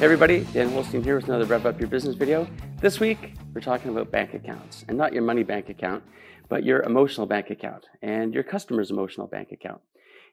[0.00, 2.48] Hey everybody, Dan Holstein here with another Rev Up Your Business video.
[2.80, 6.02] This week, we're talking about bank accounts, and not your money bank account,
[6.48, 9.82] but your emotional bank account and your customer's emotional bank account.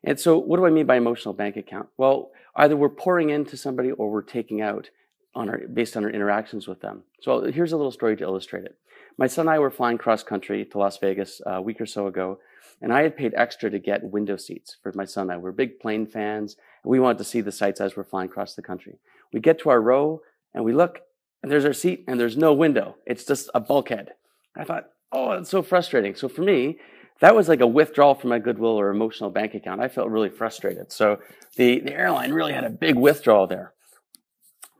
[0.05, 1.89] And so, what do I mean by emotional bank account?
[1.97, 4.89] Well, either we're pouring into somebody or we're taking out
[5.37, 7.03] on our, based on our interactions with them.
[7.21, 8.77] So, here's a little story to illustrate it.
[9.17, 11.85] My son and I were flying cross country to Las Vegas uh, a week or
[11.85, 12.39] so ago,
[12.81, 15.37] and I had paid extra to get window seats for my son and I.
[15.37, 18.53] We're big plane fans, and we wanted to see the sights as we're flying across
[18.53, 18.99] the country.
[19.33, 20.21] We get to our row
[20.53, 21.01] and we look,
[21.41, 22.95] and there's our seat, and there's no window.
[23.05, 24.13] It's just a bulkhead.
[24.55, 26.15] I thought, oh, that's so frustrating.
[26.15, 26.79] So for me,
[27.19, 29.81] that was like a withdrawal from my goodwill or emotional bank account.
[29.81, 30.91] I felt really frustrated.
[30.91, 31.19] So
[31.55, 33.73] the, the airline really had a big withdrawal there.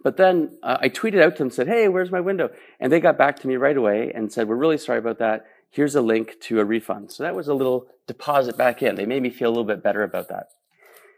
[0.04, 2.50] But then uh, I tweeted out to them, and said, hey, where's my window?
[2.80, 5.46] And they got back to me right away and said, we're really sorry about that.
[5.70, 7.12] Here's a link to a refund.
[7.12, 8.96] So that was a little deposit back in.
[8.96, 10.50] They made me feel a little bit better about that.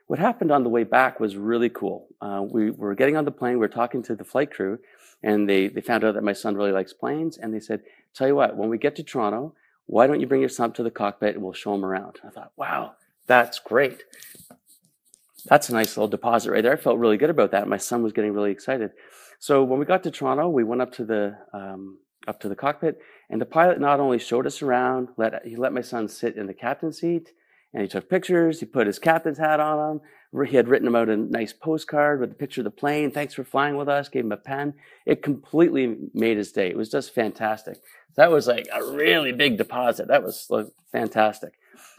[0.08, 2.08] What happened on the way back was really cool.
[2.20, 4.80] Uh, we were getting on the plane, we were talking to the flight crew,
[5.22, 7.84] and they, they found out that my son really likes planes, and they said,
[8.16, 9.54] tell you what, when we get to Toronto,
[9.86, 12.20] why don't you bring your son to the cockpit and we'll show him around?
[12.26, 12.94] I thought, wow,
[13.28, 14.04] that's great.
[15.46, 16.74] That's a nice little deposit right there.
[16.74, 17.68] I felt really good about that.
[17.68, 18.92] My son was getting really excited.
[19.40, 22.56] So when we got to Toronto, we went up to the um, up to the
[22.56, 26.36] cockpit, and the pilot not only showed us around, let he let my son sit
[26.36, 27.32] in the captain's seat,
[27.74, 28.60] and he took pictures.
[28.60, 30.02] He put his captain's hat on him.
[30.46, 33.10] He had written him out a nice postcard with a picture of the plane.
[33.10, 34.10] Thanks for flying with us.
[34.10, 34.76] Gave him a pen.
[35.06, 36.70] It completely made his day.
[36.70, 37.78] It was just fantastic.
[38.16, 40.08] That was like a really big deposit.
[40.08, 40.52] That was
[40.92, 41.54] fantastic.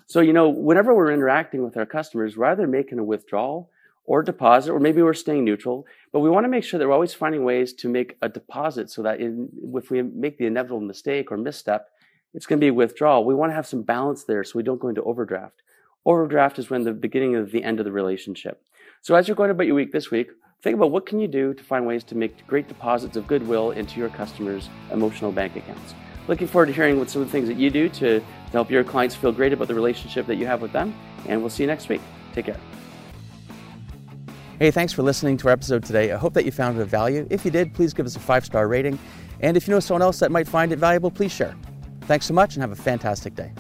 [0.06, 3.70] So, you know, whenever we're interacting with our customers, rather making a withdrawal
[4.04, 6.94] or deposit, or maybe we're staying neutral, but we want to make sure that we're
[6.94, 10.80] always finding ways to make a deposit so that in, if we make the inevitable
[10.80, 11.88] mistake or misstep,
[12.34, 13.24] it's going to be a withdrawal.
[13.24, 15.62] We want to have some balance there so we don't go into overdraft.
[16.04, 18.62] Overdraft is when the beginning of the end of the relationship.
[19.02, 20.30] So as you're going about your week this week,
[20.62, 23.70] think about what can you do to find ways to make great deposits of goodwill
[23.72, 25.94] into your customers' emotional bank accounts.
[26.30, 28.70] Looking forward to hearing what some of the things that you do to, to help
[28.70, 30.94] your clients feel great about the relationship that you have with them.
[31.26, 32.00] And we'll see you next week.
[32.32, 32.56] Take care.
[34.60, 36.12] Hey, thanks for listening to our episode today.
[36.12, 37.26] I hope that you found it of value.
[37.30, 38.96] If you did, please give us a five star rating.
[39.40, 41.56] And if you know someone else that might find it valuable, please share.
[42.02, 43.50] Thanks so much and have a fantastic day.